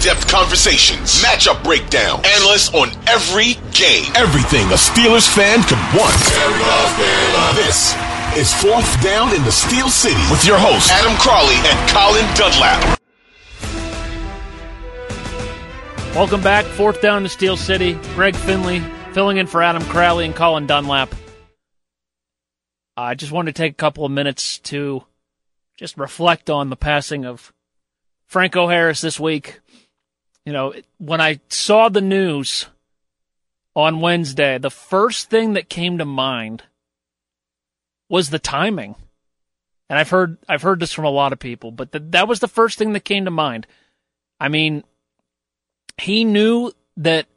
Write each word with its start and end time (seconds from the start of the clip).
in-depth 0.00 0.28
conversations, 0.28 1.22
matchup 1.22 1.62
breakdown, 1.62 2.24
analysts 2.24 2.72
on 2.72 2.88
every 3.06 3.52
game. 3.74 4.10
Everything 4.16 4.64
a 4.68 4.80
Steelers 4.80 5.28
fan 5.28 5.62
could 5.64 5.76
want. 5.92 6.16
This 7.54 7.92
It's 8.32 8.54
fourth 8.62 9.02
down 9.02 9.34
in 9.34 9.44
the 9.44 9.52
Steel 9.52 9.90
City 9.90 10.22
with 10.30 10.46
your 10.46 10.56
hosts 10.58 10.90
Adam 10.90 11.14
Crowley 11.18 11.54
and 11.68 11.90
Colin 11.90 12.24
Dunlap. 12.34 12.98
Welcome 16.14 16.42
back. 16.42 16.64
Fourth 16.64 17.02
down 17.02 17.18
in 17.18 17.22
the 17.24 17.28
Steel 17.28 17.58
City. 17.58 17.92
Greg 18.14 18.34
Finley 18.34 18.80
filling 19.12 19.36
in 19.36 19.46
for 19.46 19.62
Adam 19.62 19.82
Crowley 19.82 20.24
and 20.24 20.34
Colin 20.34 20.66
Dunlap. 20.66 21.12
Uh, 22.96 23.02
I 23.02 23.14
just 23.14 23.32
wanted 23.32 23.54
to 23.54 23.62
take 23.62 23.72
a 23.72 23.76
couple 23.76 24.06
of 24.06 24.10
minutes 24.10 24.60
to 24.60 25.04
just 25.76 25.98
reflect 25.98 26.48
on 26.48 26.70
the 26.70 26.76
passing 26.76 27.26
of 27.26 27.52
Franco 28.24 28.66
Harris 28.66 29.02
this 29.02 29.20
week. 29.20 29.60
You 30.50 30.54
know, 30.54 30.74
when 30.98 31.20
I 31.20 31.38
saw 31.48 31.88
the 31.88 32.00
news 32.00 32.66
on 33.76 34.00
Wednesday, 34.00 34.58
the 34.58 34.68
first 34.68 35.30
thing 35.30 35.52
that 35.52 35.68
came 35.68 35.98
to 35.98 36.04
mind 36.04 36.64
was 38.08 38.30
the 38.30 38.40
timing. 38.40 38.96
And 39.88 39.96
I've 39.96 40.10
heard 40.10 40.38
I've 40.48 40.62
heard 40.62 40.80
this 40.80 40.92
from 40.92 41.04
a 41.04 41.10
lot 41.10 41.32
of 41.32 41.38
people, 41.38 41.70
but 41.70 41.92
th- 41.92 42.02
that 42.08 42.26
was 42.26 42.40
the 42.40 42.48
first 42.48 42.78
thing 42.78 42.94
that 42.94 43.04
came 43.04 43.26
to 43.26 43.30
mind. 43.30 43.68
I 44.40 44.48
mean, 44.48 44.82
he 45.98 46.24
knew 46.24 46.72
that 46.96 47.28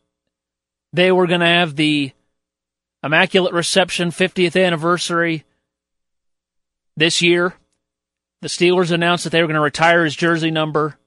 they 0.91 1.11
were 1.11 1.27
going 1.27 1.41
to 1.41 1.45
have 1.45 1.75
the 1.75 2.13
Immaculate 3.03 3.53
Reception 3.53 4.09
50th 4.09 4.59
anniversary 4.59 5.43
this 6.97 7.21
year. 7.21 7.53
The 8.41 8.47
Steelers 8.47 8.89
announced 8.89 9.25
that 9.25 9.29
they 9.29 9.41
were 9.43 9.47
going 9.47 9.53
to 9.53 9.61
retire 9.61 10.03
his 10.03 10.15
jersey 10.15 10.49
number 10.49 10.97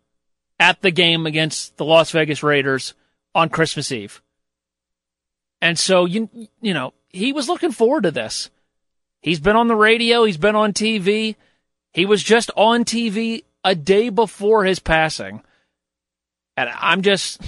at 0.59 0.83
the 0.83 0.91
game 0.91 1.27
against 1.27 1.77
the 1.77 1.85
Las 1.85 2.11
Vegas 2.11 2.43
Raiders 2.43 2.95
on 3.35 3.49
Christmas 3.49 3.93
Eve. 3.93 4.23
And 5.61 5.79
so 5.79 6.05
you 6.05 6.29
you 6.61 6.75
know, 6.75 6.93
he 7.09 7.33
was 7.33 7.49
looking 7.49 7.73
forward 7.73 8.05
to 8.05 8.11
this. 8.11 8.51
He's 9.21 9.41
been 9.41 9.57
on 9.57 9.69
the 9.69 9.77
radio, 9.77 10.25
he's 10.25 10.37
been 10.37 10.57
on 10.57 10.73
TV. 10.73 11.37
He 11.93 12.05
was 12.05 12.23
just 12.23 12.51
on 12.57 12.85
TV 12.85 13.45
a 13.65 13.75
day 13.75 14.11
before 14.11 14.65
his 14.65 14.79
passing. 14.79 15.43
And 16.57 16.71
I'm 16.75 17.03
just 17.03 17.41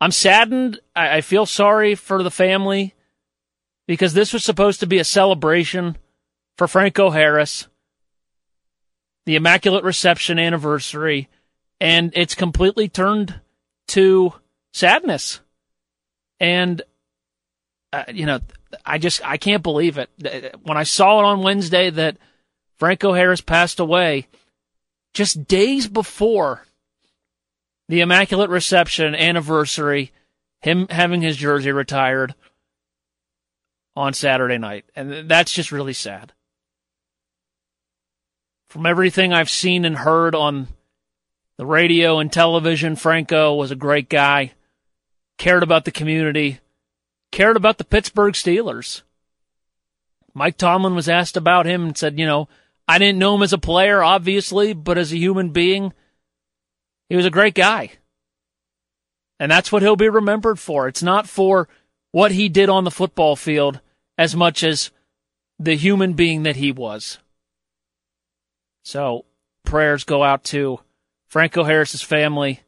I'm 0.00 0.10
saddened. 0.10 0.80
I, 0.94 1.16
I 1.16 1.20
feel 1.20 1.46
sorry 1.46 1.94
for 1.94 2.22
the 2.22 2.30
family 2.30 2.94
because 3.86 4.14
this 4.14 4.32
was 4.32 4.44
supposed 4.44 4.80
to 4.80 4.86
be 4.86 4.98
a 4.98 5.04
celebration 5.04 5.96
for 6.56 6.68
Franco 6.68 7.10
Harris, 7.10 7.66
the 9.26 9.36
Immaculate 9.36 9.84
Reception 9.84 10.38
anniversary, 10.38 11.28
and 11.80 12.12
it's 12.14 12.34
completely 12.34 12.88
turned 12.88 13.40
to 13.88 14.32
sadness. 14.72 15.40
And, 16.40 16.82
uh, 17.92 18.04
you 18.08 18.26
know, 18.26 18.40
I 18.84 18.98
just, 18.98 19.26
I 19.26 19.36
can't 19.36 19.62
believe 19.62 19.98
it. 19.98 20.56
When 20.62 20.76
I 20.76 20.82
saw 20.84 21.20
it 21.20 21.24
on 21.24 21.42
Wednesday 21.42 21.90
that 21.90 22.16
Franco 22.76 23.12
Harris 23.12 23.40
passed 23.40 23.80
away, 23.80 24.28
just 25.12 25.46
days 25.46 25.86
before 25.86 26.66
the 27.88 28.00
Immaculate 28.00 28.50
Reception 28.50 29.14
anniversary, 29.14 30.12
him 30.60 30.88
having 30.88 31.22
his 31.22 31.36
jersey 31.36 31.70
retired 31.70 32.34
on 33.94 34.12
Saturday 34.12 34.58
night. 34.58 34.84
And 34.96 35.28
that's 35.28 35.52
just 35.52 35.70
really 35.70 35.92
sad. 35.92 36.32
From 38.68 38.86
everything 38.86 39.32
I've 39.32 39.50
seen 39.50 39.84
and 39.84 39.96
heard 39.96 40.34
on 40.34 40.66
the 41.56 41.66
radio 41.66 42.18
and 42.18 42.32
television, 42.32 42.96
Franco 42.96 43.54
was 43.54 43.70
a 43.70 43.76
great 43.76 44.08
guy, 44.08 44.52
cared 45.38 45.62
about 45.62 45.84
the 45.84 45.90
community, 45.90 46.60
cared 47.30 47.56
about 47.56 47.78
the 47.78 47.84
Pittsburgh 47.84 48.34
Steelers. 48.34 49.02
Mike 50.34 50.56
Tomlin 50.56 50.94
was 50.94 51.08
asked 51.08 51.36
about 51.36 51.66
him 51.66 51.84
and 51.84 51.96
said, 51.96 52.18
you 52.18 52.26
know, 52.26 52.48
I 52.88 52.98
didn't 52.98 53.18
know 53.18 53.36
him 53.36 53.42
as 53.42 53.52
a 53.52 53.58
player, 53.58 54.02
obviously, 54.02 54.72
but 54.72 54.98
as 54.98 55.12
a 55.12 55.18
human 55.18 55.50
being, 55.50 55.92
he 57.08 57.16
was 57.16 57.24
a 57.24 57.30
great 57.30 57.54
guy. 57.54 57.92
And 59.38 59.50
that's 59.50 59.70
what 59.70 59.82
he'll 59.82 59.96
be 59.96 60.08
remembered 60.08 60.58
for. 60.58 60.88
It's 60.88 61.02
not 61.02 61.28
for 61.28 61.68
what 62.12 62.32
he 62.32 62.48
did 62.48 62.68
on 62.68 62.84
the 62.84 62.90
football 62.90 63.36
field 63.36 63.80
as 64.18 64.36
much 64.36 64.62
as 64.62 64.90
the 65.58 65.74
human 65.74 66.14
being 66.14 66.42
that 66.44 66.56
he 66.56 66.72
was. 66.72 67.18
So 68.84 69.24
prayers 69.64 70.04
go 70.04 70.22
out 70.22 70.44
to 70.44 70.80
Franco 71.34 71.64
Harris's 71.64 72.00
family. 72.00 72.60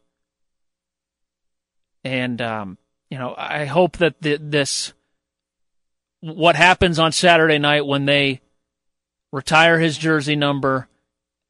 And, 2.03 2.43
um, 2.43 2.79
you 3.09 3.17
know, 3.17 3.33
I 3.39 3.67
hope 3.67 3.99
that 3.99 4.21
the, 4.21 4.39
this, 4.43 4.93
what 6.19 6.57
happens 6.57 6.99
on 6.99 7.13
Saturday 7.13 7.61
night 7.61 7.87
when 7.87 8.07
they 8.07 8.41
retire 9.31 9.79
his 9.79 9.97
jersey 9.97 10.35
number 10.35 10.89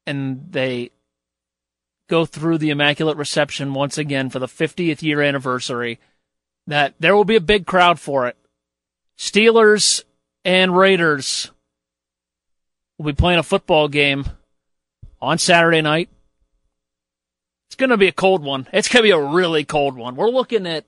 and 0.05 0.51
they 0.51 0.91
go 2.07 2.23
through 2.23 2.59
the 2.59 2.69
Immaculate 2.69 3.17
Reception 3.17 3.73
once 3.73 3.97
again 3.97 4.29
for 4.29 4.37
the 4.37 4.45
50th 4.45 5.01
year 5.01 5.19
anniversary, 5.19 5.99
that 6.67 6.93
there 6.99 7.15
will 7.15 7.25
be 7.25 7.35
a 7.35 7.41
big 7.41 7.65
crowd 7.65 7.99
for 7.99 8.27
it. 8.27 8.37
Steelers 9.17 10.03
and 10.45 10.77
Raiders 10.77 11.49
will 12.99 13.05
be 13.05 13.13
playing 13.13 13.39
a 13.39 13.43
football 13.43 13.87
game 13.87 14.25
on 15.19 15.39
Saturday 15.39 15.81
night. 15.81 16.09
Going 17.77 17.91
to 17.91 17.97
be 17.97 18.07
a 18.07 18.11
cold 18.11 18.43
one. 18.43 18.67
It's 18.73 18.87
going 18.87 19.03
to 19.03 19.07
be 19.07 19.11
a 19.11 19.21
really 19.21 19.63
cold 19.63 19.95
one. 19.95 20.15
We're 20.15 20.29
looking 20.29 20.65
at 20.65 20.85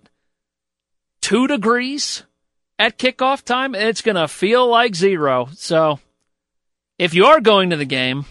two 1.22 1.48
degrees 1.48 2.24
at 2.80 2.98
kickoff 2.98 3.44
time, 3.44 3.76
and 3.76 3.84
it's 3.84 4.02
going 4.02 4.16
to 4.16 4.28
feel 4.28 4.68
like 4.68 4.96
zero. 4.96 5.50
So 5.54 6.00
if 6.98 7.14
you 7.14 7.26
are 7.26 7.42
going 7.42 7.70
to 7.70 7.76
the 7.76 7.86
game, 7.86 8.26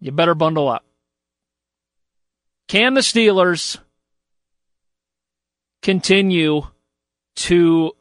you 0.00 0.10
better 0.10 0.34
bundle 0.34 0.68
up. 0.68 0.84
Can 2.66 2.94
the 2.94 3.00
Steelers 3.00 3.78
continue 5.80 6.62
to 7.36 7.92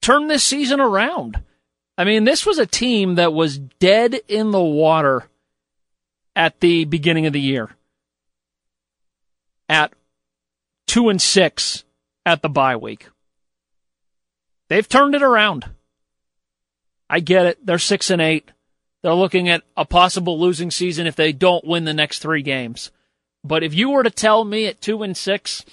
turn 0.00 0.28
this 0.28 0.44
season 0.44 0.80
around? 0.80 1.42
I 1.98 2.04
mean, 2.04 2.24
this 2.24 2.44
was 2.44 2.58
a 2.58 2.66
team 2.66 3.14
that 3.14 3.32
was 3.32 3.58
dead 3.58 4.18
in 4.28 4.50
the 4.50 4.62
water 4.62 5.28
at 6.36 6.60
the 6.60 6.84
beginning 6.84 7.26
of 7.26 7.32
the 7.32 7.40
year. 7.40 7.70
At 9.68 9.94
two 10.86 11.08
and 11.08 11.20
six 11.20 11.84
at 12.24 12.42
the 12.42 12.48
bye 12.48 12.76
week. 12.76 13.08
They've 14.68 14.88
turned 14.88 15.14
it 15.14 15.22
around. 15.22 15.64
I 17.08 17.20
get 17.20 17.46
it. 17.46 17.64
They're 17.64 17.78
six 17.78 18.10
and 18.10 18.20
eight. 18.20 18.50
They're 19.02 19.14
looking 19.14 19.48
at 19.48 19.62
a 19.76 19.84
possible 19.84 20.38
losing 20.38 20.70
season 20.70 21.06
if 21.06 21.16
they 21.16 21.32
don't 21.32 21.64
win 21.64 21.84
the 21.84 21.94
next 21.94 22.18
three 22.18 22.42
games. 22.42 22.90
But 23.42 23.62
if 23.62 23.74
you 23.74 23.90
were 23.90 24.02
to 24.02 24.10
tell 24.10 24.44
me 24.44 24.66
at 24.66 24.80
two 24.80 25.02
and 25.02 25.16
six 25.16 25.64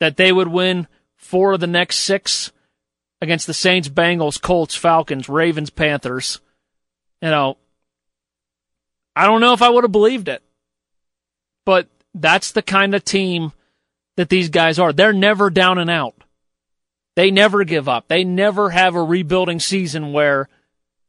that 0.00 0.16
they 0.16 0.32
would 0.32 0.48
win 0.48 0.88
four 1.16 1.52
of 1.52 1.60
the 1.60 1.66
next 1.68 1.98
six 1.98 2.52
against 3.20 3.46
the 3.46 3.54
Saints, 3.54 3.88
Bengals, 3.88 4.40
Colts, 4.40 4.74
Falcons, 4.74 5.28
Ravens, 5.28 5.70
Panthers, 5.70 6.40
you 7.22 7.30
know, 7.30 7.56
I 9.16 9.26
don't 9.26 9.40
know 9.40 9.52
if 9.52 9.62
I 9.62 9.70
would 9.70 9.84
have 9.84 9.92
believed 9.92 10.28
it. 10.28 10.42
But 11.64 11.88
that's 12.14 12.52
the 12.52 12.62
kind 12.62 12.94
of 12.94 13.04
team 13.04 13.52
that 14.16 14.28
these 14.28 14.50
guys 14.50 14.78
are. 14.78 14.92
They're 14.92 15.12
never 15.12 15.50
down 15.50 15.78
and 15.78 15.90
out. 15.90 16.14
They 17.16 17.30
never 17.30 17.64
give 17.64 17.88
up. 17.88 18.08
They 18.08 18.24
never 18.24 18.70
have 18.70 18.94
a 18.94 19.02
rebuilding 19.02 19.60
season 19.60 20.12
where 20.12 20.48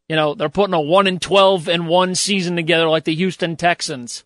you 0.08 0.16
know, 0.16 0.36
they're 0.36 0.50
putting 0.50 0.74
a 0.74 0.82
1 0.82 1.08
and 1.08 1.22
12 1.22 1.68
and 1.68 1.88
1 1.88 2.16
season 2.16 2.56
together 2.56 2.88
like 2.88 3.06
the 3.06 3.16
Houston 3.16 3.56
Texans. 3.56 4.24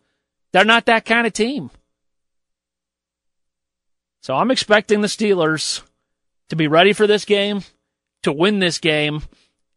They're 0.51 0.65
not 0.65 0.85
that 0.85 1.05
kind 1.05 1.25
of 1.25 1.33
team. 1.33 1.71
So 4.21 4.35
I'm 4.35 4.51
expecting 4.51 5.01
the 5.01 5.07
Steelers 5.07 5.81
to 6.49 6.55
be 6.55 6.67
ready 6.67 6.91
for 6.91 7.07
this 7.07 7.23
game, 7.23 7.63
to 8.23 8.33
win 8.33 8.59
this 8.59 8.79
game, 8.79 9.23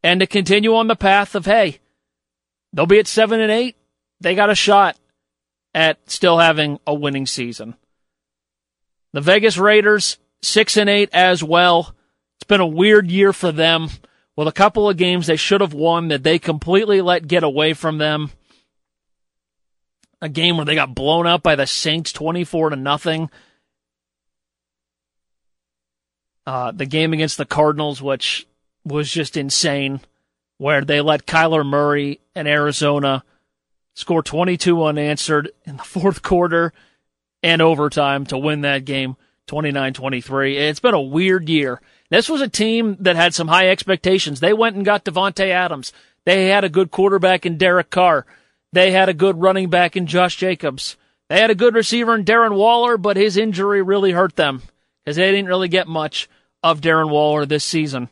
and 0.02 0.20
to 0.20 0.26
continue 0.26 0.74
on 0.74 0.88
the 0.88 0.96
path 0.96 1.34
of, 1.36 1.44
hey, 1.44 1.78
they'll 2.72 2.86
be 2.86 2.98
at 2.98 3.06
7 3.06 3.40
and 3.40 3.52
8. 3.52 3.76
They 4.22 4.34
got 4.36 4.50
a 4.50 4.54
shot 4.54 4.96
at 5.74 5.98
still 6.08 6.38
having 6.38 6.78
a 6.86 6.94
winning 6.94 7.26
season. 7.26 7.74
The 9.12 9.20
Vegas 9.20 9.58
Raiders, 9.58 10.18
6 10.42 10.76
and 10.76 10.88
8 10.88 11.10
as 11.12 11.42
well. 11.42 11.94
It's 12.36 12.46
been 12.46 12.60
a 12.60 12.66
weird 12.66 13.10
year 13.10 13.32
for 13.32 13.52
them 13.52 13.88
with 14.36 14.48
a 14.48 14.52
couple 14.52 14.88
of 14.88 14.96
games 14.96 15.26
they 15.26 15.36
should 15.36 15.60
have 15.60 15.74
won 15.74 16.08
that 16.08 16.22
they 16.22 16.38
completely 16.38 17.00
let 17.00 17.26
get 17.26 17.42
away 17.42 17.74
from 17.74 17.98
them. 17.98 18.30
A 20.20 20.28
game 20.28 20.56
where 20.56 20.64
they 20.64 20.76
got 20.76 20.94
blown 20.94 21.26
up 21.26 21.42
by 21.42 21.56
the 21.56 21.66
Saints 21.66 22.12
24 22.12 22.70
to 22.70 22.76
nothing. 22.76 23.28
Uh, 26.46 26.70
the 26.70 26.86
game 26.86 27.12
against 27.12 27.38
the 27.38 27.44
Cardinals, 27.44 28.00
which 28.00 28.46
was 28.84 29.10
just 29.10 29.36
insane, 29.36 30.00
where 30.58 30.84
they 30.84 31.00
let 31.00 31.26
Kyler 31.26 31.66
Murray 31.66 32.20
and 32.36 32.46
Arizona 32.46 33.24
score 33.94 34.22
22 34.22 34.82
unanswered 34.84 35.50
in 35.64 35.76
the 35.76 35.82
fourth 35.84 36.22
quarter. 36.22 36.72
and 37.42 37.60
overtime 37.60 38.24
to 38.26 38.38
win 38.38 38.60
that 38.60 38.84
game 38.84 39.16
29-23. 39.48 40.54
It's 40.54 40.80
been 40.80 40.94
a 40.94 41.00
weird 41.00 41.48
year. 41.48 41.80
This 42.10 42.28
was 42.28 42.40
a 42.40 42.48
team 42.48 42.96
that 43.00 43.16
had 43.16 43.34
some 43.34 43.48
high 43.48 43.68
expectations. 43.68 44.40
They 44.40 44.52
went 44.52 44.76
and 44.76 44.84
got 44.84 45.04
Davante 45.04 45.48
Adams. 45.48 45.92
They 46.24 46.48
had 46.48 46.62
a 46.62 46.68
good 46.68 46.90
quarterback 46.90 47.44
in 47.44 47.58
Derek 47.58 47.90
Carr. 47.90 48.26
They 48.72 48.92
had 48.92 49.08
a 49.08 49.14
good 49.14 49.40
running 49.40 49.70
back 49.70 49.96
in 49.96 50.06
Josh 50.06 50.36
Jacobs. 50.36 50.96
They 51.28 51.40
had 51.40 51.50
a 51.50 51.54
good 51.56 51.74
receiver 51.74 52.14
in 52.14 52.24
Darren 52.24 52.54
Waller, 52.54 52.96
but 52.96 53.16
his 53.16 53.36
injury 53.36 53.82
really 53.82 54.12
hurt 54.12 54.36
them 54.36 54.62
because 55.04 55.16
they 55.16 55.30
didn't 55.30 55.48
really 55.48 55.68
get 55.68 55.88
much 55.88 56.28
of 56.62 56.80
Darren 56.80 57.10
Waller 57.10 57.44
this 57.44 57.64
season. 57.64 58.08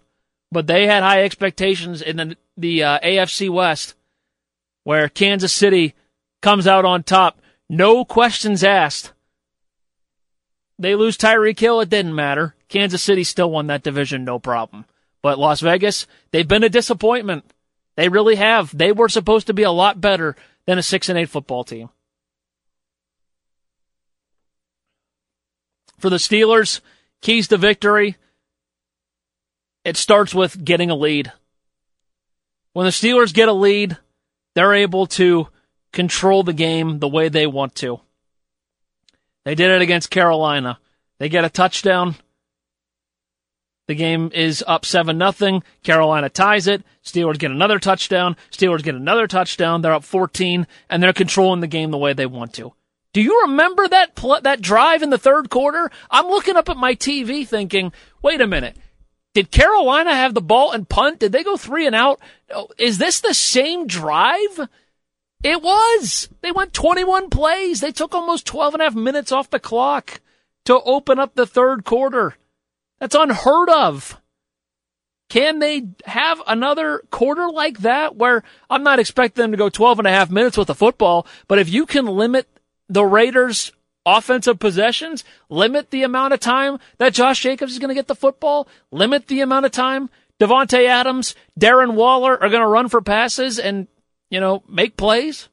But 0.51 0.67
they 0.67 0.87
had 0.87 1.03
high 1.03 1.23
expectations 1.23 2.03
in 2.03 2.17
the, 2.17 2.37
the 2.57 2.83
uh, 2.83 2.99
AFC 3.01 3.49
West, 3.49 3.95
where 4.85 5.09
Kansas 5.09 5.53
City 5.53 5.95
comes 6.43 6.67
out 6.67 6.85
on 6.85 7.03
top, 7.03 7.41
no 7.69 8.05
questions 8.05 8.65
asked. 8.65 9.13
They 10.79 10.95
lose 10.95 11.19
Tyreek 11.19 11.59
Hill, 11.59 11.81
it 11.81 11.91
didn't 11.91 12.15
matter. 12.15 12.55
Kansas 12.69 13.03
City 13.03 13.25
still 13.25 13.51
won 13.51 13.67
that 13.67 13.83
division, 13.83 14.25
no 14.25 14.39
problem. 14.39 14.87
But 15.23 15.39
Las 15.39 15.61
Vegas, 15.61 16.07
they've 16.31 16.49
been 16.49 16.65
a 16.65 16.71
disappointment. 16.71 17.45
They 17.97 18.09
really 18.09 18.37
have. 18.37 18.77
They 18.77 18.93
were 18.93 19.09
supposed 19.09 19.49
to 19.49 19.55
be 19.55 19.63
a 19.63 19.71
lot 19.71 20.01
better 20.01 20.37
than 20.67 20.79
a 20.79 20.83
six 20.83 21.09
and 21.09 21.19
eight 21.19 21.29
football 21.29 21.65
team. 21.65 21.91
For 25.99 26.09
the 26.09 26.17
Steelers, 26.17 26.81
keys 27.21 27.49
to 27.49 27.59
victory. 27.59 28.17
It 29.85 29.99
starts 29.99 30.35
with 30.35 30.65
getting 30.65 30.91
a 30.91 30.95
lead. 30.95 31.33
When 32.73 32.87
the 32.87 32.91
Steelers 32.91 33.35
get 33.35 33.49
a 33.49 33.53
lead, 33.53 33.99
they're 34.55 34.75
able 34.75 35.07
to 35.07 35.49
control 35.93 36.43
the 36.43 36.53
game 36.53 36.99
the 36.99 37.09
way 37.09 37.29
they 37.29 37.47
want 37.47 37.75
to. 37.77 38.01
They 39.45 39.55
did 39.55 39.71
it 39.71 39.83
against 39.83 40.11
Carolina. 40.11 40.79
They 41.19 41.29
get 41.29 41.45
a 41.45 41.51
touchdown. 41.51 42.17
The 43.89 43.95
game 43.95 44.31
is 44.33 44.63
up 44.67 44.85
7 44.85 45.19
nothing. 45.19 45.65
Carolina 45.83 46.29
ties 46.29 46.69
it. 46.69 46.85
Steelers 47.05 47.39
get 47.39 47.51
another 47.51 47.79
touchdown. 47.79 48.37
Steelers 48.53 48.85
get 48.85 48.95
another 48.95 49.27
touchdown. 49.27 49.83
They're 49.83 49.95
up 49.95 50.05
14 50.05 50.67
and 50.89 51.03
they're 51.03 51.13
controlling 51.13 51.61
the 51.61 51.67
game 51.67 51.91
the 51.91 51.99
way 51.99 52.13
they 52.13 52.27
want 52.27 52.53
to. 52.55 52.73
Do 53.13 53.21
you 53.21 53.43
remember 53.47 53.89
that 53.89 54.15
pl- 54.15 54.43
that 54.43 54.61
drive 54.61 55.03
in 55.03 55.11
the 55.11 55.19
third 55.19 55.51
quarter? 55.51 55.91
I'm 56.11 56.27
looking 56.27 56.57
up 56.57 56.69
at 56.69 56.77
my 56.77 56.95
TV 56.95 57.45
thinking, 57.45 57.93
"Wait 58.23 58.41
a 58.41 58.47
minute. 58.47 58.77
Did 59.35 59.51
Carolina 59.51 60.15
have 60.15 60.35
the 60.35 60.41
ball 60.41 60.73
and 60.73 60.89
punt? 60.89 61.21
Did 61.21 61.33
they 61.33 61.45
go 61.45 61.57
3 61.57 61.87
and 61.87 61.95
out? 61.95 62.21
Is 62.79 62.99
this 62.99 63.21
the 63.21 63.35
same 63.35 63.87
drive?" 63.87 64.69
It 65.43 65.63
was. 65.63 66.29
They 66.43 66.53
went 66.53 66.75
21 66.75 67.31
plays. 67.31 67.81
They 67.81 67.93
took 67.93 68.15
almost 68.15 68.47
12 68.47 68.75
and 68.75 68.83
a 68.83 68.85
half 68.85 68.95
minutes 68.95 69.33
off 69.33 69.49
the 69.49 69.59
clock 69.59 70.21
to 70.67 70.81
open 70.83 71.19
up 71.19 71.35
the 71.35 71.47
third 71.47 71.85
quarter. 71.85 72.37
That's 72.99 73.15
unheard 73.15 73.71
of. 73.71 74.21
Can 75.31 75.61
they 75.61 75.89
have 76.05 76.43
another 76.47 77.03
quarter 77.11 77.49
like 77.49 77.79
that 77.79 78.17
where 78.17 78.43
I'm 78.69 78.83
not 78.83 78.99
expecting 78.99 79.43
them 79.43 79.53
to 79.53 79.57
go 79.57 79.69
12 79.69 80.01
and 80.01 80.09
a 80.09 80.11
half 80.11 80.29
minutes 80.29 80.59
with 80.59 80.67
the 80.67 80.75
football, 80.75 81.27
but 81.49 81.59
if 81.59 81.71
you 81.71 81.87
can 81.87 82.05
limit 82.05 82.49
the 82.89 83.05
Raiders 83.05 83.73
offensive 84.07 84.59
possessions, 84.59 85.25
limit 85.49 85.91
the 85.91 86.03
amount 86.03 86.35
of 86.35 86.41
time 86.41 86.79
that 86.99 87.15
Josh 87.15 87.41
Jacobs 87.41 87.73
is 87.73 87.79
going 87.79 87.89
to 87.89 87.95
get 87.95 88.09
the 88.09 88.15
football, 88.15 88.69
limit 88.91 89.27
the 89.27 89.41
amount 89.41 89.67
of 89.67 89.73
time 89.73 90.11
Davante 90.41 90.87
Adams, 90.87 91.35
Darren 91.59 91.95
Waller 91.95 92.33
are 92.33 92.49
going 92.49 92.63
to 92.63 92.67
run 92.67 92.89
for 92.89 93.03
passes 93.03 93.59
and 93.59 93.87
you 94.31 94.41
know, 94.41 94.63
make 94.69 94.97
plays. 94.97 95.49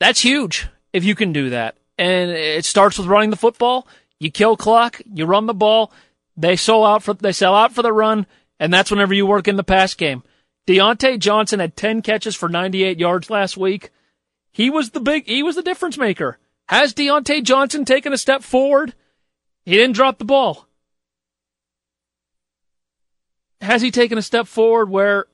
That's 0.00 0.20
huge 0.20 0.68
if 0.92 1.04
you 1.04 1.14
can 1.14 1.32
do 1.32 1.50
that. 1.50 1.76
And 1.98 2.30
it 2.30 2.64
starts 2.64 2.98
with 2.98 3.08
running 3.08 3.30
the 3.30 3.36
football. 3.36 3.86
You 4.18 4.30
kill 4.30 4.56
clock, 4.56 5.00
you 5.12 5.26
run 5.26 5.46
the 5.46 5.54
ball, 5.54 5.92
they 6.36 6.56
sell 6.56 6.84
out 6.84 7.02
for 7.02 7.14
they 7.14 7.32
sell 7.32 7.54
out 7.54 7.72
for 7.72 7.82
the 7.82 7.92
run, 7.92 8.26
and 8.58 8.72
that's 8.72 8.90
whenever 8.90 9.12
you 9.12 9.26
work 9.26 9.48
in 9.48 9.56
the 9.56 9.64
pass 9.64 9.94
game. 9.94 10.22
Diontae 10.66 11.18
Johnson 11.18 11.58
had 11.58 11.76
10 11.76 12.02
catches 12.02 12.36
for 12.36 12.48
98 12.48 12.98
yards 12.98 13.30
last 13.30 13.56
week. 13.56 13.90
He 14.52 14.70
was 14.70 14.90
the 14.90 15.00
big 15.00 15.26
he 15.26 15.42
was 15.42 15.56
the 15.56 15.62
difference 15.62 15.98
maker. 15.98 16.38
Has 16.68 16.94
Diontae 16.94 17.42
Johnson 17.42 17.84
taken 17.84 18.12
a 18.12 18.18
step 18.18 18.42
forward? 18.42 18.94
He 19.64 19.72
didn't 19.72 19.96
drop 19.96 20.18
the 20.18 20.24
ball. 20.24 20.66
Has 23.60 23.82
he 23.82 23.90
taken 23.90 24.18
a 24.18 24.22
step 24.22 24.46
forward 24.46 24.90
where 24.90 25.26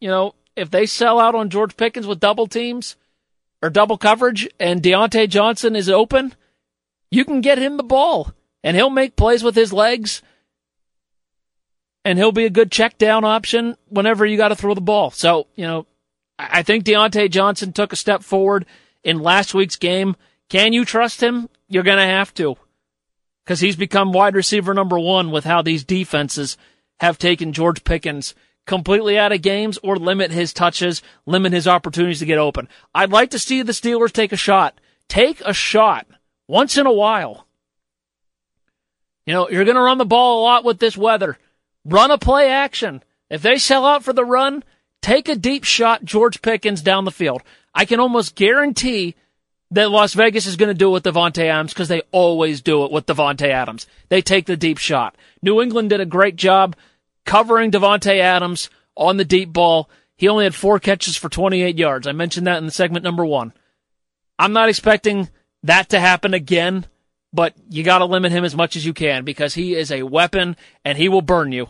you 0.00 0.08
know, 0.08 0.34
if 0.56 0.70
they 0.70 0.86
sell 0.86 1.18
out 1.18 1.34
on 1.34 1.50
George 1.50 1.76
Pickens 1.76 2.06
with 2.06 2.20
double 2.20 2.46
teams 2.46 2.96
or 3.62 3.70
double 3.70 3.98
coverage 3.98 4.48
and 4.58 4.82
Diontae 4.82 5.28
Johnson 5.28 5.74
is 5.76 5.88
open, 5.88 6.34
you 7.10 7.24
can 7.24 7.40
get 7.40 7.58
him 7.58 7.76
the 7.76 7.82
ball 7.82 8.32
and 8.62 8.76
he'll 8.76 8.90
make 8.90 9.16
plays 9.16 9.42
with 9.42 9.54
his 9.54 9.72
legs 9.72 10.22
and 12.04 12.18
he'll 12.18 12.32
be 12.32 12.44
a 12.44 12.50
good 12.50 12.70
check 12.70 12.96
down 12.98 13.24
option 13.24 13.76
whenever 13.88 14.24
you 14.24 14.36
got 14.36 14.48
to 14.48 14.56
throw 14.56 14.74
the 14.74 14.80
ball. 14.80 15.10
So, 15.10 15.46
you 15.56 15.66
know, 15.66 15.86
I 16.38 16.62
think 16.62 16.84
Diontae 16.84 17.30
Johnson 17.30 17.72
took 17.72 17.92
a 17.92 17.96
step 17.96 18.22
forward 18.22 18.66
in 19.02 19.18
last 19.18 19.54
week's 19.54 19.76
game. 19.76 20.16
Can 20.48 20.72
you 20.72 20.84
trust 20.84 21.22
him? 21.22 21.48
You're 21.68 21.82
going 21.82 21.98
to 21.98 22.04
have 22.04 22.32
to 22.34 22.56
because 23.44 23.60
he's 23.60 23.76
become 23.76 24.12
wide 24.12 24.34
receiver 24.34 24.74
number 24.74 24.98
one 24.98 25.30
with 25.30 25.44
how 25.44 25.62
these 25.62 25.82
defenses 25.82 26.58
have 27.00 27.16
taken 27.16 27.54
George 27.54 27.82
Pickens 27.82 28.34
completely 28.66 29.18
out 29.18 29.32
of 29.32 29.40
games 29.40 29.78
or 29.82 29.96
limit 29.96 30.30
his 30.30 30.52
touches, 30.52 31.00
limit 31.24 31.54
his 31.54 31.66
opportunities 31.66 32.18
to 32.18 32.26
get 32.26 32.36
open. 32.36 32.68
I'd 32.94 33.10
like 33.10 33.30
to 33.30 33.38
see 33.38 33.62
the 33.62 33.72
Steelers 33.72 34.12
take 34.12 34.32
a 34.32 34.36
shot. 34.36 34.78
Take 35.08 35.40
a 35.40 35.54
shot 35.54 36.06
once 36.46 36.76
in 36.76 36.84
a 36.84 36.92
while. 36.92 37.46
You 39.24 39.32
know, 39.32 39.48
you're 39.48 39.64
going 39.64 39.76
to 39.76 39.82
run 39.82 39.96
the 39.96 40.04
ball 40.04 40.40
a 40.40 40.44
lot 40.44 40.64
with 40.64 40.78
this 40.78 40.96
weather. 40.96 41.38
Run 41.86 42.10
a 42.10 42.18
play 42.18 42.50
action. 42.50 43.02
If 43.30 43.40
they 43.40 43.56
sell 43.56 43.86
out 43.86 44.04
for 44.04 44.12
the 44.12 44.26
run, 44.26 44.62
take 45.02 45.28
a 45.28 45.36
deep 45.36 45.64
shot 45.64 46.04
George 46.04 46.42
Pickens 46.42 46.82
down 46.82 47.04
the 47.04 47.10
field. 47.10 47.42
I 47.74 47.84
can 47.84 48.00
almost 48.00 48.34
guarantee 48.34 49.14
that 49.70 49.90
Las 49.90 50.14
Vegas 50.14 50.46
is 50.46 50.56
going 50.56 50.68
to 50.68 50.74
do 50.74 50.88
it 50.88 50.92
with 50.92 51.04
Davante 51.04 51.44
Adams 51.44 51.72
because 51.72 51.88
they 51.88 52.02
always 52.10 52.60
do 52.60 52.84
it 52.84 52.90
with 52.90 53.06
Davante 53.06 53.48
Adams. 53.48 53.86
They 54.08 54.22
take 54.22 54.46
the 54.46 54.56
deep 54.56 54.78
shot. 54.78 55.16
New 55.42 55.60
England 55.60 55.90
did 55.90 56.00
a 56.00 56.06
great 56.06 56.36
job 56.36 56.74
covering 57.26 57.70
Davante 57.70 58.18
Adams 58.18 58.70
on 58.96 59.18
the 59.18 59.24
deep 59.24 59.52
ball. 59.52 59.90
He 60.16 60.28
only 60.28 60.44
had 60.44 60.54
four 60.54 60.80
catches 60.80 61.16
for 61.16 61.28
28 61.28 61.78
yards. 61.78 62.06
I 62.06 62.12
mentioned 62.12 62.46
that 62.46 62.58
in 62.58 62.66
the 62.66 62.72
segment 62.72 63.04
number 63.04 63.24
one. 63.24 63.52
I'm 64.38 64.52
not 64.52 64.68
expecting 64.68 65.28
that 65.62 65.90
to 65.90 66.00
happen 66.00 66.32
again, 66.32 66.86
but 67.32 67.54
you 67.68 67.82
got 67.82 67.98
to 67.98 68.06
limit 68.06 68.32
him 68.32 68.44
as 68.44 68.56
much 68.56 68.76
as 68.76 68.86
you 68.86 68.94
can 68.94 69.24
because 69.24 69.54
he 69.54 69.74
is 69.74 69.92
a 69.92 70.04
weapon 70.04 70.56
and 70.84 70.96
he 70.96 71.08
will 71.08 71.22
burn 71.22 71.52
you. 71.52 71.68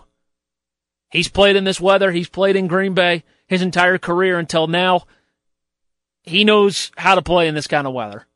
He's 1.11 1.29
played 1.29 1.57
in 1.57 1.65
this 1.65 1.81
weather. 1.81 2.13
He's 2.13 2.29
played 2.29 2.57
in 2.57 2.67
Green 2.67 2.95
Bay 2.95 3.25
his 3.47 3.63
entire 3.63 3.99
career 3.99 4.39
until 4.39 4.67
now. 4.67 5.07
He 6.23 6.45
knows 6.45 6.93
how 6.97 7.15
to 7.15 7.23
play 7.23 7.49
in 7.49 7.55
this 7.55 7.67
kind 7.67 7.87
of 7.87 7.95
weather. 7.95 8.27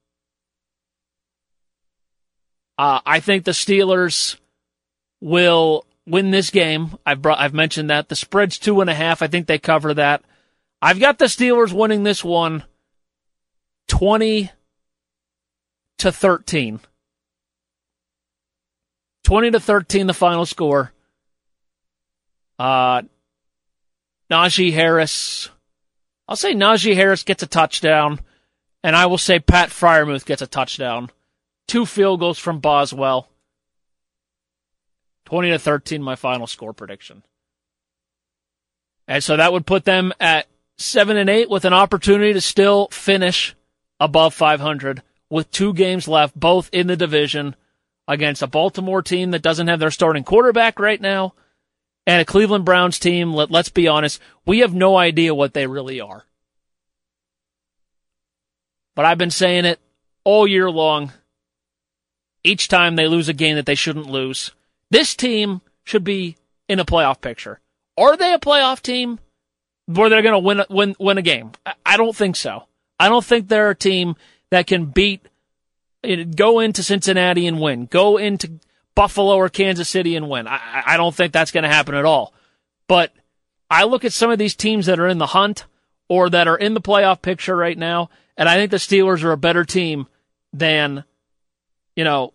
Uh, 2.78 3.00
I 3.04 3.20
think 3.20 3.44
the 3.44 3.52
Steelers 3.52 4.38
will 5.20 5.86
win 6.06 6.30
this 6.30 6.50
game. 6.50 6.96
I've 7.04 7.20
brought, 7.20 7.38
I've 7.38 7.54
mentioned 7.54 7.90
that 7.90 8.08
the 8.08 8.16
spread's 8.16 8.58
two 8.58 8.80
and 8.80 8.88
a 8.88 8.94
half. 8.94 9.22
I 9.22 9.26
think 9.26 9.46
they 9.46 9.58
cover 9.58 9.92
that. 9.94 10.24
I've 10.80 10.98
got 10.98 11.18
the 11.18 11.26
Steelers 11.26 11.72
winning 11.72 12.02
this 12.02 12.24
one 12.24 12.64
20 13.88 14.50
to 15.98 16.10
13. 16.10 16.80
20 19.24 19.50
to 19.50 19.60
13 19.60 20.06
the 20.06 20.14
final 20.14 20.46
score. 20.46 20.92
Uh 22.62 23.02
Najee 24.30 24.72
Harris. 24.72 25.50
I'll 26.28 26.36
say 26.36 26.54
Najee 26.54 26.94
Harris 26.94 27.24
gets 27.24 27.42
a 27.42 27.48
touchdown 27.48 28.20
and 28.84 28.94
I 28.94 29.06
will 29.06 29.18
say 29.18 29.40
Pat 29.40 29.70
Freiermuth 29.70 30.24
gets 30.24 30.42
a 30.42 30.46
touchdown. 30.46 31.10
Two 31.66 31.84
field 31.84 32.20
goals 32.20 32.38
from 32.38 32.60
Boswell. 32.60 33.28
20 35.24 35.50
to 35.50 35.58
13, 35.58 36.02
my 36.04 36.14
final 36.14 36.46
score 36.46 36.72
prediction. 36.72 37.24
And 39.08 39.24
so 39.24 39.36
that 39.36 39.52
would 39.52 39.66
put 39.66 39.84
them 39.84 40.12
at 40.20 40.46
7 40.78 41.16
and 41.16 41.28
8 41.28 41.50
with 41.50 41.64
an 41.64 41.72
opportunity 41.72 42.32
to 42.32 42.40
still 42.40 42.86
finish 42.92 43.56
above 43.98 44.34
500 44.34 45.02
with 45.28 45.50
two 45.50 45.74
games 45.74 46.06
left, 46.06 46.38
both 46.38 46.70
in 46.72 46.86
the 46.86 46.96
division 46.96 47.56
against 48.06 48.40
a 48.40 48.46
Baltimore 48.46 49.02
team 49.02 49.32
that 49.32 49.42
doesn't 49.42 49.66
have 49.66 49.80
their 49.80 49.90
starting 49.90 50.22
quarterback 50.22 50.78
right 50.78 51.00
now 51.00 51.34
and 52.06 52.20
a 52.20 52.24
Cleveland 52.24 52.64
Browns 52.64 52.98
team. 52.98 53.32
Let, 53.32 53.50
let's 53.50 53.68
be 53.68 53.88
honest, 53.88 54.20
we 54.44 54.60
have 54.60 54.74
no 54.74 54.96
idea 54.96 55.34
what 55.34 55.54
they 55.54 55.66
really 55.66 56.00
are. 56.00 56.24
But 58.94 59.04
I've 59.04 59.18
been 59.18 59.30
saying 59.30 59.64
it 59.64 59.80
all 60.24 60.46
year 60.46 60.70
long. 60.70 61.12
Each 62.44 62.68
time 62.68 62.96
they 62.96 63.06
lose 63.06 63.28
a 63.28 63.32
game 63.32 63.56
that 63.56 63.66
they 63.66 63.76
shouldn't 63.76 64.10
lose, 64.10 64.50
this 64.90 65.14
team 65.14 65.60
should 65.84 66.04
be 66.04 66.36
in 66.68 66.80
a 66.80 66.84
playoff 66.84 67.20
picture. 67.20 67.60
Are 67.96 68.16
they 68.16 68.32
a 68.32 68.38
playoff 68.38 68.82
team 68.82 69.20
where 69.86 70.08
they're 70.08 70.22
going 70.22 70.32
to 70.32 70.38
win 70.38 70.64
win 70.68 70.96
win 70.98 71.18
a 71.18 71.22
game? 71.22 71.52
I 71.86 71.96
don't 71.96 72.16
think 72.16 72.36
so. 72.36 72.64
I 72.98 73.08
don't 73.08 73.24
think 73.24 73.48
they're 73.48 73.70
a 73.70 73.76
team 73.76 74.16
that 74.50 74.66
can 74.66 74.86
beat, 74.86 75.26
go 76.34 76.60
into 76.60 76.82
Cincinnati 76.82 77.46
and 77.46 77.60
win, 77.60 77.86
go 77.86 78.16
into 78.16 78.60
Buffalo 78.94 79.36
or 79.36 79.48
Kansas 79.48 79.88
City 79.88 80.16
and 80.16 80.28
win. 80.28 80.46
I, 80.46 80.82
I 80.86 80.96
don't 80.96 81.14
think 81.14 81.32
that's 81.32 81.50
going 81.50 81.64
to 81.64 81.70
happen 81.70 81.94
at 81.94 82.04
all. 82.04 82.34
But 82.88 83.12
I 83.70 83.84
look 83.84 84.04
at 84.04 84.12
some 84.12 84.30
of 84.30 84.38
these 84.38 84.54
teams 84.54 84.86
that 84.86 85.00
are 85.00 85.08
in 85.08 85.18
the 85.18 85.26
hunt 85.26 85.64
or 86.08 86.28
that 86.30 86.48
are 86.48 86.56
in 86.56 86.74
the 86.74 86.80
playoff 86.80 87.22
picture 87.22 87.56
right 87.56 87.78
now, 87.78 88.10
and 88.36 88.48
I 88.48 88.56
think 88.56 88.70
the 88.70 88.76
Steelers 88.76 89.24
are 89.24 89.32
a 89.32 89.36
better 89.36 89.64
team 89.64 90.06
than, 90.52 91.04
you 91.96 92.04
know, 92.04 92.34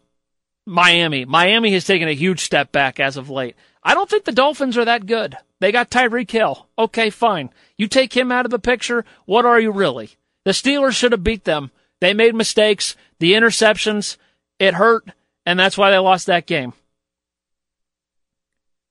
Miami. 0.66 1.26
Miami 1.26 1.74
has 1.74 1.86
taken 1.86 2.08
a 2.08 2.14
huge 2.14 2.44
step 2.44 2.72
back 2.72 3.00
as 3.00 3.18
of 3.18 3.30
late. 3.30 3.56
I 3.84 3.94
don't 3.94 4.10
think 4.10 4.26
the 4.26 4.32
Dolphins 4.32 4.78
are 4.78 4.86
that 4.86 5.06
good. 5.06 5.38
They 5.60 5.72
got 5.72 5.90
Tyreek 5.90 6.30
Hill. 6.30 6.68
Okay, 6.78 7.10
fine. 7.10 7.52
You 7.78 7.88
take 7.88 8.16
him 8.16 8.32
out 8.32 8.46
of 8.46 8.52
the 8.52 8.60
picture. 8.60 9.06
What 9.26 9.46
are 9.46 9.60
you 9.60 9.72
really? 9.72 10.18
The 10.44 10.52
Steelers 10.52 10.94
should 10.94 11.14
have 11.14 11.24
beat 11.24 11.46
them. 11.46 11.72
They 12.00 12.14
made 12.14 12.36
mistakes. 12.36 12.96
The 13.20 13.34
interceptions, 13.34 14.18
it 14.60 14.76
hurt, 14.76 15.10
and 15.48 15.58
that's 15.58 15.78
why 15.78 15.90
they 15.90 15.98
lost 15.98 16.28
that 16.28 16.46
game. 16.46 16.74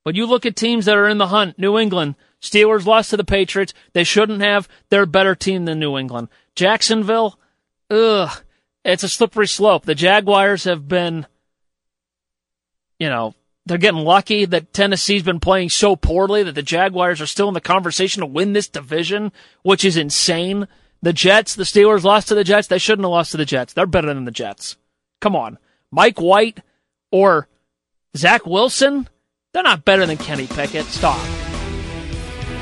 But 0.05 0.15
you 0.15 0.25
look 0.25 0.47
at 0.47 0.57
teams 0.57 0.87
that 0.87 0.97
are 0.97 1.07
in 1.07 1.19
the 1.19 1.27
hunt, 1.27 1.59
New 1.59 1.79
England, 1.79 2.15
Steelers 2.41 2.87
lost 2.87 3.11
to 3.11 3.19
the 3.19 3.25
Patriots. 3.25 3.75
They 3.93 4.05
shouldn't 4.05 4.41
have. 4.41 4.67
They're 4.89 5.03
a 5.03 5.07
better 5.07 5.35
team 5.35 5.67
than 5.67 5.79
New 5.79 5.99
England. 5.99 6.29
Jacksonville, 6.55 7.39
ugh, 7.91 8.43
it's 8.87 9.03
a 9.03 9.09
slippery 9.09 9.49
slope. 9.49 9.85
The 9.85 9.95
Jaguars 9.95 10.65
have 10.65 10.89
been, 10.89 11.27
you 12.99 13.11
know, 13.11 13.35
they're 13.67 13.77
getting 13.77 14.01
lucky 14.01 14.47
that 14.47 14.73
Tennessee's 14.73 15.25
been 15.25 15.41
playing 15.41 15.69
so 15.69 15.95
poorly 15.95 16.43
that 16.43 16.55
the 16.55 16.63
Jaguars 16.63 17.21
are 17.21 17.27
still 17.27 17.49
in 17.49 17.55
the 17.55 17.61
conversation 17.61 18.21
to 18.21 18.27
win 18.27 18.55
this 18.55 18.69
division, 18.69 19.31
which 19.63 19.85
is 19.85 19.99
insane. 19.99 20.69
The 21.03 21.13
Jets, 21.13 21.55
the 21.55 21.65
Steelers 21.65 22.05
lost 22.05 22.29
to 22.29 22.35
the 22.35 22.45
Jets. 22.45 22.69
They 22.69 22.79
shouldn't 22.79 23.05
have 23.05 23.11
lost 23.11 23.33
to 23.33 23.37
the 23.37 23.45
Jets. 23.45 23.75
They're 23.75 23.85
better 23.85 24.15
than 24.15 24.25
the 24.25 24.31
Jets. 24.31 24.77
Come 25.21 25.37
on. 25.37 25.59
Mike 25.91 26.21
White 26.21 26.61
or 27.11 27.49
Zach 28.17 28.47
Wilson, 28.47 29.09
they're 29.53 29.63
not 29.63 29.85
better 29.85 30.07
than 30.07 30.17
Kenny 30.17 30.47
Pickett. 30.47 30.87
Stop. 30.87 31.21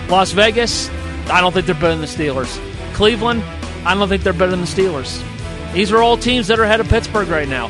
Las 0.08 0.32
Vegas, 0.32 0.88
I 1.28 1.40
don't 1.40 1.52
think 1.52 1.66
they're 1.66 1.74
better 1.74 1.96
than 1.96 2.00
the 2.00 2.06
Steelers. 2.06 2.60
Cleveland, 2.94 3.42
I 3.86 3.94
don't 3.94 4.08
think 4.08 4.22
they're 4.22 4.32
better 4.32 4.50
than 4.50 4.60
the 4.60 4.66
Steelers. 4.66 5.22
These 5.72 5.90
are 5.90 6.02
all 6.02 6.16
teams 6.16 6.46
that 6.48 6.58
are 6.58 6.64
ahead 6.64 6.80
of 6.80 6.88
Pittsburgh 6.88 7.28
right 7.28 7.48
now. 7.48 7.68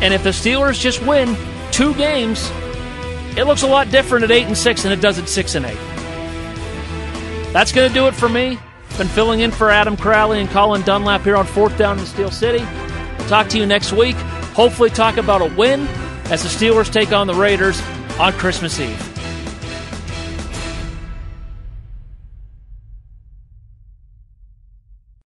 And 0.00 0.14
if 0.14 0.22
the 0.22 0.30
Steelers 0.30 0.78
just 0.78 1.04
win 1.04 1.36
two 1.72 1.94
games, 1.94 2.50
it 3.36 3.44
looks 3.44 3.62
a 3.62 3.66
lot 3.66 3.90
different 3.90 4.24
at 4.24 4.30
8 4.30 4.46
and 4.46 4.56
6 4.56 4.82
than 4.82 4.92
it 4.92 5.00
does 5.00 5.18
at 5.18 5.28
6 5.28 5.54
and 5.54 5.66
8. 5.66 5.74
That's 7.52 7.72
going 7.72 7.88
to 7.88 7.94
do 7.94 8.06
it 8.06 8.14
for 8.14 8.28
me. 8.28 8.58
Been 8.98 9.08
filling 9.08 9.40
in 9.40 9.50
for 9.50 9.70
Adam 9.70 9.96
Crowley 9.96 10.40
and 10.40 10.48
Colin 10.50 10.82
Dunlap 10.82 11.22
here 11.22 11.36
on 11.36 11.46
Fourth 11.46 11.76
Down 11.76 11.98
in 11.98 12.06
Steel 12.06 12.30
City. 12.30 12.64
Talk 13.28 13.48
to 13.48 13.58
you 13.58 13.66
next 13.66 13.92
week. 13.92 14.16
Hopefully, 14.60 14.90
talk 14.90 15.16
about 15.16 15.40
a 15.40 15.46
win 15.56 15.88
as 16.26 16.42
the 16.42 16.50
Steelers 16.50 16.92
take 16.92 17.12
on 17.12 17.26
the 17.26 17.32
Raiders 17.32 17.80
on 18.18 18.34
Christmas 18.34 18.78
Eve. 18.78 19.09